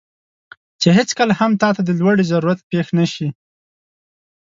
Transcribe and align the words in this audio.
چې 0.81 0.87
هیڅکله 0.97 1.33
هم 1.39 1.51
تاته 1.61 1.81
د 1.85 1.89
لوړې 1.99 2.23
ضرورت 2.31 2.59
پېښ 2.71 2.87
نه 2.97 3.05
شي، 3.13 3.27